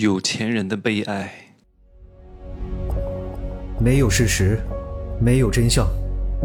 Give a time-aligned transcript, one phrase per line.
[0.00, 1.28] 有钱人的悲哀。
[3.80, 4.60] 没有事实，
[5.20, 5.88] 没有真相，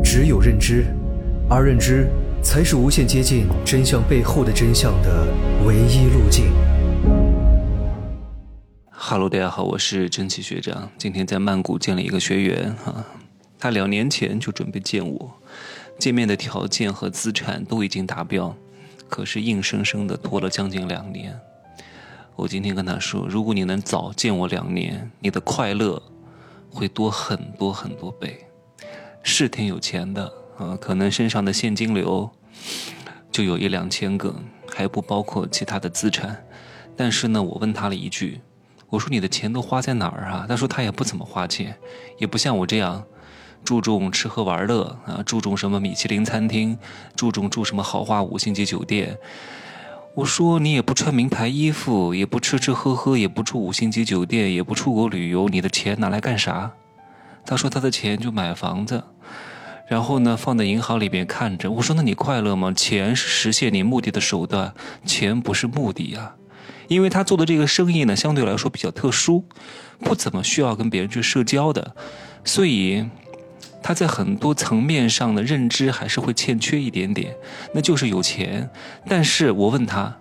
[0.03, 0.85] 只有认知，
[1.47, 2.07] 而认知
[2.41, 5.27] 才是无限接近真相背后的真相的
[5.67, 6.45] 唯一路径。
[8.89, 10.89] 哈喽，大家好，我是真奇学长。
[10.97, 13.05] 今天在曼谷见了一个学员哈，
[13.59, 15.31] 他两年前就准备见我，
[15.99, 18.55] 见面的条件和资产都已经达标，
[19.07, 21.39] 可是硬生生的拖了将近两年。
[22.35, 26.01] 我今天跟他说，如果你能早见我两年，你的快乐
[26.69, 28.47] 会多很多很多倍。
[29.21, 32.29] 是挺有钱的啊，可能身上的现金流
[33.31, 34.35] 就有一两千个，
[34.67, 36.43] 还不包括其他的资产。
[36.97, 38.41] 但是呢，我问他了一句，
[38.89, 40.45] 我说你的钱都花在哪儿啊？
[40.49, 41.77] 他说他也不怎么花钱，
[42.17, 43.03] 也不像我这样
[43.63, 46.77] 注重吃喝玩乐啊，注重什么米其林餐厅，
[47.15, 49.17] 注重住什么豪华五星级酒店。
[50.15, 56.71] 我说你也不穿名牌衣服，也不吃吃喝喝，也不住五星级酒店，也不出国旅游，你的钱拿来干啥？
[57.43, 59.03] 他说他的钱就买房子，
[59.87, 61.71] 然后呢放在银行里边看着。
[61.71, 62.71] 我说那你快乐吗？
[62.71, 66.35] 钱是实现你目的的手段，钱不是目的呀。
[66.87, 69.43] 因为他做的这个生意呢相对来说比较特殊，
[69.99, 71.95] 不怎么需要跟别人去社交的，
[72.45, 73.03] 所以。
[73.83, 77.35] 他在很多层面上的认知还是会欠缺一点点，
[77.73, 78.69] 那就是有钱。
[79.07, 80.17] 但是我问他，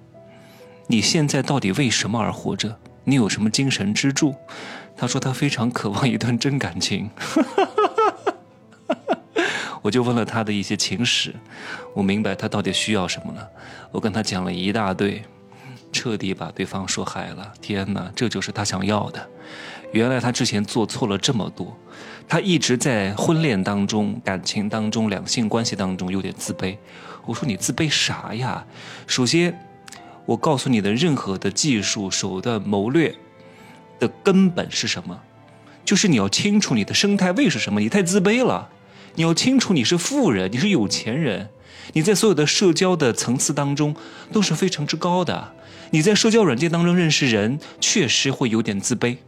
[0.89, 2.77] 你现在到底为什么而活着？
[3.05, 4.35] 你有什么精神支柱？
[4.97, 7.09] 他说他非常渴望一段真感情。
[9.83, 11.35] 我就问了他的一些情史，
[11.95, 13.49] 我明白他到底需要什么了。
[13.91, 15.23] 我跟他讲了一大堆，
[15.91, 17.53] 彻底把对方说嗨了。
[17.61, 19.29] 天哪，这就是他想要的。
[19.93, 21.77] 原来他之前做错了这么多，
[22.27, 26.77] 他一直在婚恋当中、感情当中、两性关系当中有点自卑。
[27.27, 28.65] 我说你自卑啥呀？
[29.07, 29.57] 首先，
[30.25, 33.15] 我告诉你的任何的技术手段谋略
[34.01, 35.21] 的根本是什么？
[35.85, 37.79] 就是你要清楚你的生态位是什么。
[37.79, 38.71] 你太自卑了，
[39.17, 41.51] 你要清楚你是富人，你是有钱人，
[41.93, 43.95] 你在所有的社交的层次当中
[44.33, 45.53] 都是非常之高的。
[45.91, 49.19] 你在社交软件当中认识人，确实会有点自卑。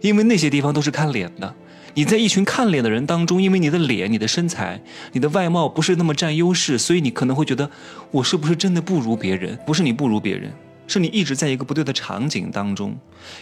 [0.00, 1.54] 因为那些地方都是看脸的，
[1.94, 4.80] 你在一群看脸的人当中，因为你的脸、你的身材、
[5.12, 7.70] 你的外貌不是那么占优势，所以你可能会觉得
[8.10, 9.58] 我是不是真的不如别人？
[9.66, 10.52] 不是你不如别人，
[10.86, 12.96] 是你一直在一个不对的场景当中，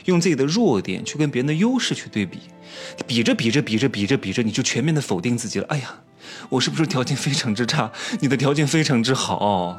[0.07, 2.39] 用自己的弱点去跟别人的优势去对比，
[3.07, 5.67] 比着比着比着比着比着，你就全面的否定自己了。
[5.69, 5.95] 哎呀，
[6.49, 7.93] 我是不是条件非常之差？
[8.21, 9.79] 你的条件非常之好。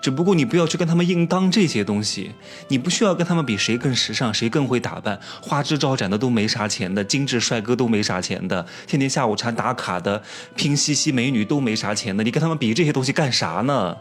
[0.00, 2.32] 只不过你不要去跟他们硬当这些东西，
[2.68, 10.22] 你不需要跟他们比谁更时尚，谁更会打扮，花枝招展的都没啥钱的，精致帅哥都没啥钱的，天天下午茶打卡的
[10.54, 13.96] 拼夕夕美女都没啥钱的，你跟他们比这些东西干啥呢？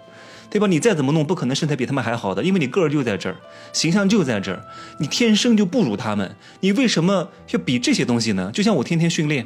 [0.49, 0.67] 对吧？
[0.67, 3.35] 你再怎么弄，不可能身材比他们还好的，因为你个儿就在这儿，
[3.73, 4.63] 形象就在这儿，
[4.99, 8.49] 你天生就不如他们，你为什么要比这些东西呢？
[8.53, 9.45] 就像我天天训练，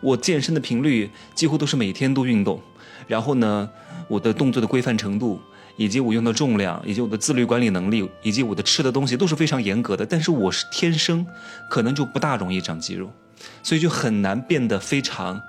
[0.00, 2.62] 我健身的频率几乎都是每天都运动，
[3.08, 3.68] 然后呢，
[4.06, 5.40] 我的动作的规范程度。
[5.76, 10.04] 以及我用的重量，以及我的自律管理能力，以及我的吃的东西都是非常严格的。
[10.04, 11.26] 但是我是天生，
[11.68, 13.10] 可能就不大容易长肌肉，
[13.62, 15.40] 所以就很难变得非常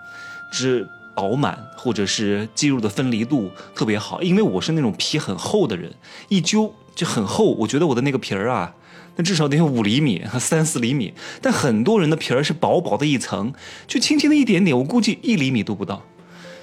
[0.52, 4.22] 之饱满，或者是肌肉的分离度特别好。
[4.22, 5.94] 因为我是那种皮很厚的人，
[6.30, 7.54] 一揪就很厚。
[7.56, 8.74] 我觉得我的那个皮儿啊，
[9.18, 11.14] 那至少得有五厘米、 三四厘米。
[11.42, 13.54] 但很多人的皮儿是薄薄的一层，
[13.88, 16.02] 就轻轻的一点点，我估计一厘米都不到。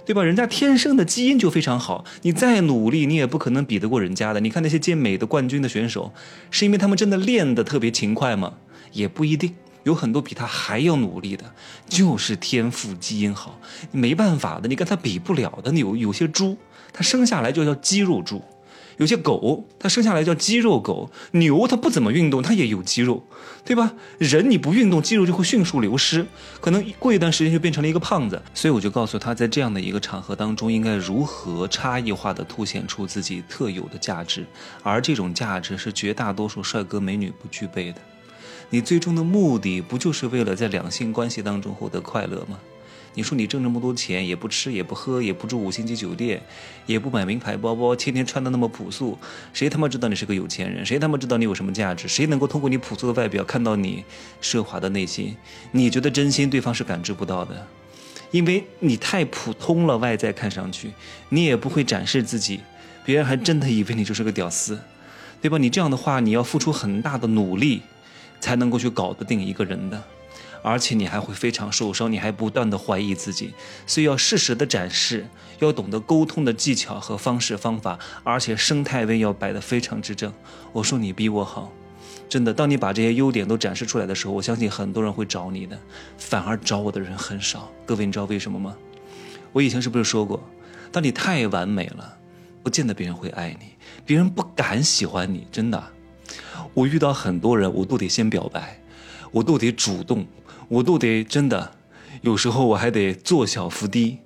[0.09, 0.25] 对吧？
[0.25, 4.41] 人家天生的基因就非常好，你再努力，你也不可能比得过人家的。
[4.41, 6.11] 你看那些健美的冠军的选手，
[6.51, 8.55] 是因为他们真的练得特别勤快吗？
[8.93, 11.45] 也不一定，有很多比他还要努力的，
[11.91, 13.61] 就是天赋基因好，
[13.93, 15.71] 没办法的，你跟他比不了的。
[15.75, 16.57] 有有些猪，
[16.91, 18.43] 他生下来就叫肌肉猪。
[18.99, 23.25] 有些狗，它生下来叫肌肉狗；牛，它不怎么运动，它也有肌肉，
[23.65, 23.95] 对吧？
[24.19, 26.27] 人你不运动，肌肉就会迅速流失，
[26.61, 28.43] 可能过一段时间就变成了一个胖子。
[28.53, 34.45] 所以我就告诉他，在这样的一个场合当中，应该如何差异化的凸显出自己特有的价值，
[34.83, 38.01] 而这种价值是绝大多数帅哥美女不具备的。
[38.71, 42.59] 你最终的目的不就是为了在两性关系当中获得快乐吗？
[43.15, 46.41] 你说你挣这么多钱，也不吃也不喝，也不住五星级酒店，
[46.87, 49.19] 也不买名牌包包，天天穿的那么朴素，
[49.53, 50.87] 谁他妈知道你是个有钱人？
[50.87, 52.07] 谁他妈知道你有什么价值？
[52.07, 54.05] 谁能够通过你朴素的外表看到你
[54.41, 55.37] 奢华的内心？
[55.73, 57.67] 你觉得真心，对方是感知不到的，
[58.31, 60.93] 因为你太普通了，外在看上去，
[61.31, 62.61] 你也不会展示自己，
[63.05, 64.79] 别人还真的以为你就是个屌丝，
[65.41, 65.59] 对吧？
[65.59, 67.83] 你这样的话，你要付出很大的努力，
[68.39, 70.03] 才能够去搞得定一个人的。
[70.63, 73.53] 而且你还会非常受伤，你还不断的怀疑自己，
[73.87, 75.27] 所以要适时的展示，
[75.61, 80.33] 要懂得沟通的技巧和方式方法，而且生态位要摆得非常之正。
[80.73, 81.73] 我说你比我好，
[82.29, 85.79] 真的，当你把这些优点都展示出来的时候，我相信很多人会找你的，
[86.17, 87.71] 反而找我的人很少。
[87.87, 88.77] 各位，你知道为什么吗？
[89.53, 90.43] 我以前是不是说过，
[90.93, 92.19] 当你太完美了，
[92.63, 93.69] 不见得别人会爱你，
[94.05, 95.47] 别人不敢喜欢你。
[95.51, 95.83] 真的，
[96.75, 98.79] 我遇到很多人，我都得先表白，
[99.31, 100.27] 我都得主动，
[100.69, 101.73] 我都得真的，
[102.23, 104.19] 有时候我还得做小伏低，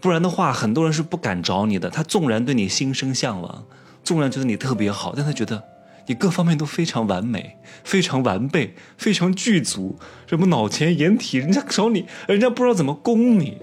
[0.00, 1.88] 不然的话，很多人是不敢找你的。
[1.90, 3.64] 他纵然对你心生向往，
[4.02, 5.62] 纵然觉得你特别好，但他觉得。
[6.06, 13.56] 你各方面都非常完美，非常完备，非常具足，什么脑前眼体，人家找你，人家不知道怎么攻你，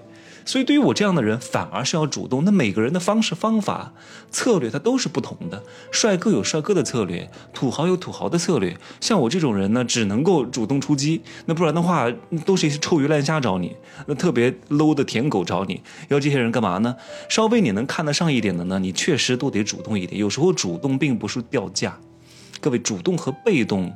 [0.46, 2.44] 所以对于我这样的人，反而是要主动。
[2.44, 3.94] 那每个人的方式方法
[4.32, 5.64] 策略，它都是不同的。
[5.92, 8.78] 帅哥有帅哥的策略，土豪有土豪的策略。
[9.00, 11.22] 像我这种人呢，只能够主动出击。
[11.46, 12.12] 那不然的话，
[12.46, 13.76] 都是一些臭鱼烂虾找你，
[14.08, 15.82] 那特别 low 的舔狗找你。
[16.10, 16.96] 要这些人干嘛呢？
[17.30, 20.20] 稍微你能看得上一点的呢，你确实都得主动一点。
[20.20, 21.98] 有时候主动并不是掉价。
[22.60, 23.92] 各位，主动和被动，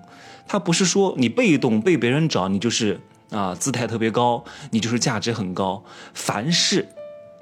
[0.48, 3.00] 它不是说你被动被别人找，你就是
[3.32, 5.84] 啊姿态特别高，你就是价值很高。
[6.14, 6.88] 凡是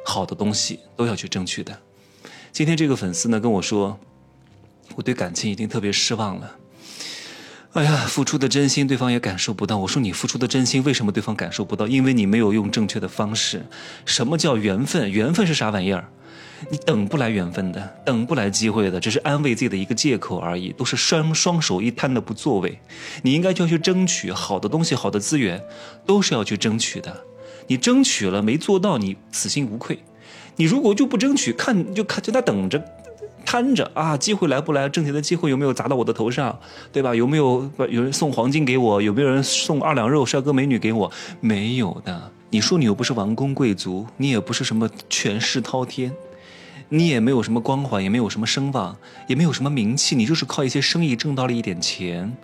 [0.05, 1.77] 好的东西都要去争取的。
[2.51, 3.99] 今天这个粉丝呢跟我说，
[4.95, 6.55] 我对感情已经特别失望了。
[7.73, 9.79] 哎呀，付出的真心对方也感受不到。
[9.79, 11.87] 我说你付出的真心为什么对方感受不到？
[11.87, 13.65] 因为你没有用正确的方式。
[14.05, 15.09] 什么叫缘分？
[15.09, 16.07] 缘分是啥玩意儿？
[16.69, 22.77] 你等不来缘分的，等不来机会的，只是安慰自己的一个借口而已，都是双双手一摊的不作为。
[23.23, 25.59] 你应该就要去争取好的东西，好的资源，
[26.05, 27.25] 都是要去争取的。
[27.65, 29.97] 你争取了没做到，你死心无愧。
[30.57, 32.85] 你如果就不争取，看就看就在等着，
[33.53, 36.57] 看着啊，机会来不来，挣钱的机会有没有砸到我的头上，
[36.91, 37.13] 对吧？
[37.13, 38.99] 有没有有人送黄金给我？
[38.99, 41.11] 有没有人送二两肉、帅哥美女给我？
[41.39, 42.31] 没有的。
[42.49, 46.11] 你说你又不是王公贵族，你也不是什么权势滔天。
[46.89, 48.95] 你也没有什么光环，也没有什么声望，
[49.27, 52.35] 也没有什么名气，你就是靠一些生意挣到了一点钱。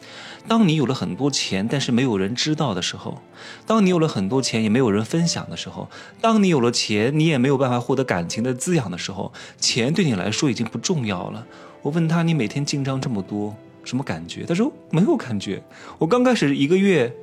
[0.48, 3.22] 当你有了很多钱，但是没有人知道的时候；
[3.68, 5.88] 当你有了很多钱，也没有人分享的时候；
[6.20, 11.46] 当你有了钱，你也没有办法获得感情的滋养的时候，钱对你来说已经不重要了。
[11.82, 15.62] 我问他：“你每天进账这么多，什么感觉？”他说：“没有感觉。
[15.98, 17.14] 我刚开始一个月，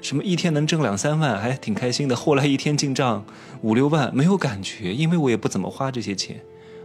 [0.00, 2.16] 什么一天能挣两三万，还挺开心的。
[2.16, 3.24] 后来一天进账
[3.62, 6.40] 五六万，没有感觉，因为我也不怎么花这些钱。”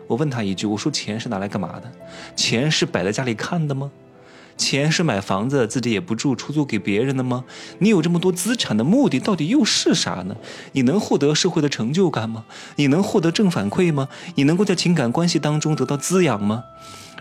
[0.08, 1.92] 我问他一句：“我说钱是拿来干嘛的？
[2.36, 3.92] 钱是摆在家里看的吗？
[4.56, 7.44] 钱是买房子自己也不住，出租给别人的吗？
[7.78, 10.36] 你有这么多资产的目的到底又是啥呢？
[10.72, 12.46] 你能获得社会的成就感吗？
[12.78, 14.10] 你能获得正反馈吗？
[14.34, 16.64] 你能够在情感关系当中得到滋养吗？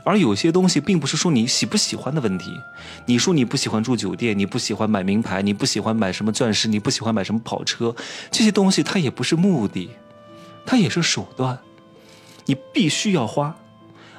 [0.02, 2.52] 而有些东西并不是说你喜不喜欢的问题。
[3.04, 7.94] 你说你不喜欢住酒店，你不喜欢买名牌，你不喜欢买什么钻石，你不喜欢买什么跑车，
[8.30, 9.90] 这些东西它也不是目的，
[10.64, 11.58] 它也是手段。”
[12.46, 13.54] 你必须要花，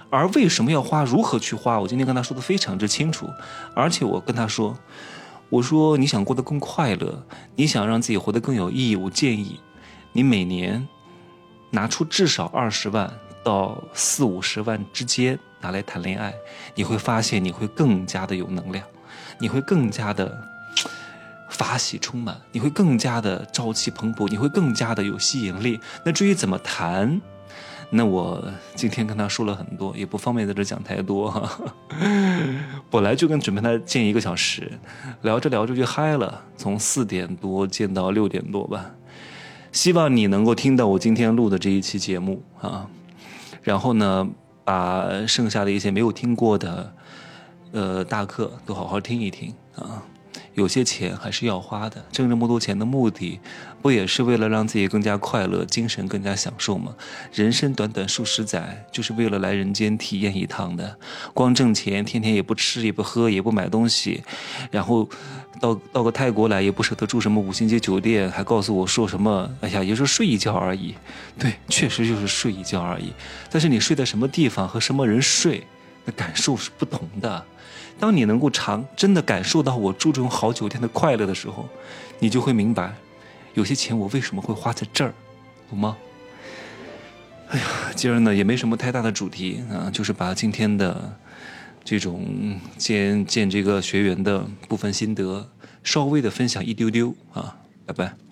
[0.10, 1.04] 而为什么要花？
[1.04, 1.80] 如何去花？
[1.80, 3.28] 我今天跟他说的非常之清楚，
[3.74, 4.78] 而且我跟他说，
[5.50, 7.24] 我说你想过得更快乐，
[7.56, 9.60] 你想让自己活得更有意义，我建议
[10.12, 10.88] 你每年
[11.72, 13.12] 拿出至少二十万
[13.44, 16.34] 到四五十万之间拿来谈恋爱，
[16.76, 18.86] 你会发现你会更加的有能量，
[19.40, 20.38] 你会更加的
[21.50, 25.80] 法喜充满，你会更加的朝气蓬勃，你会更加的有吸引力。
[26.04, 27.22] 那至于怎么谈？
[27.90, 28.44] 那我
[28.76, 31.50] 今天跟他说了很多，也不方便在这讲太多哈。
[32.92, 34.72] 本来就跟准备他见一个小时，
[35.22, 38.92] 聊着聊着就嗨了，从四点多见到六点多吧。
[39.72, 42.90] 希望你能够听到我今天录的这一期节目啊，
[43.64, 44.28] 然后呢，
[44.66, 46.94] 把剩下的一些没有听过的
[47.72, 50.04] 呃大课都好好听一听啊。
[50.58, 53.40] 有些钱还是要花的，挣这么多钱的目的，
[53.80, 56.96] 不也是为了让自己更加快乐，精神更加享受吗？
[57.32, 60.98] 人生短短数十载，就是为了来人间体验一趟的。
[61.36, 64.24] 光挣钱，天天也不吃也不喝也不买东西，
[64.72, 65.08] 然后
[65.62, 69.48] 到到个泰国来也不舍得住什么五星级酒店，还告诉我说什么？
[69.62, 70.96] 哎呀，也就睡一觉而已。
[71.38, 73.14] 对，确实就是睡一觉而已。
[73.52, 75.68] 但是你睡在什么地方和什么人睡，
[76.04, 77.46] 那感受是不同的。
[78.00, 81.68] 当你能够尝真的感受到我住这种好酒店的快乐的时候，
[82.20, 82.94] 你就会明白，
[83.54, 85.14] 有些钱我为什么会花在这儿，
[85.70, 85.98] 懂吗？
[87.50, 91.18] 哎呀，今儿呢也没什么太大的主题啊，就是把今天的
[91.84, 95.50] 这种见见这个学员的部分心得
[95.82, 98.27] 稍微的分享一丢丢啊，拜拜。